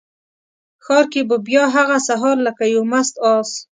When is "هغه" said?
1.75-1.97